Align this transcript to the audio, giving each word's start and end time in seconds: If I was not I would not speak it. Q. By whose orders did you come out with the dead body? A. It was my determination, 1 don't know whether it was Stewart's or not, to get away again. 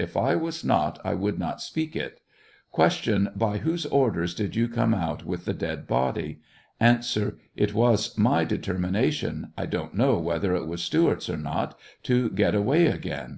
If 0.00 0.16
I 0.16 0.34
was 0.34 0.64
not 0.64 0.98
I 1.04 1.14
would 1.14 1.38
not 1.38 1.60
speak 1.62 1.94
it. 1.94 2.20
Q. 2.74 3.28
By 3.36 3.58
whose 3.58 3.86
orders 3.86 4.34
did 4.34 4.56
you 4.56 4.66
come 4.66 4.92
out 4.92 5.24
with 5.24 5.44
the 5.44 5.54
dead 5.54 5.86
body? 5.86 6.40
A. 6.80 7.00
It 7.54 7.72
was 7.72 8.18
my 8.18 8.42
determination, 8.42 9.52
1 9.56 9.70
don't 9.70 9.94
know 9.94 10.18
whether 10.18 10.56
it 10.56 10.66
was 10.66 10.82
Stewart's 10.82 11.30
or 11.30 11.36
not, 11.36 11.78
to 12.02 12.30
get 12.30 12.56
away 12.56 12.86
again. 12.86 13.34